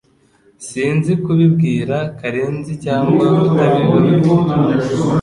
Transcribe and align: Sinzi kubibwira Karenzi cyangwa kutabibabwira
Sinzi 0.67 1.11
kubibwira 1.23 1.97
Karenzi 2.19 2.73
cyangwa 2.85 3.25
kutabibabwira 3.37 4.31